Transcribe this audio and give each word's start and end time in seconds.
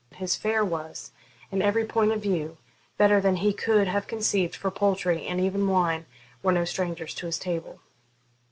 His 0.15 0.35
fare 0.35 0.65
was, 0.65 1.11
in 1.51 1.61
every 1.61 1.85
point 1.85 2.11
of 2.11 2.23
view, 2.23 2.57
better 2.97 3.21
than 3.21 3.35
he 3.35 3.53
could 3.53 3.87
have 3.87 4.07
conceived, 4.07 4.55
for 4.55 4.71
poultry, 4.71 5.27
and 5.27 5.39
even 5.39 5.67
wine, 5.67 6.07
were 6.41 6.51
no 6.51 6.65
strangers 6.65 7.13
to 7.13 7.27
his 7.27 7.37
table. 7.37 7.81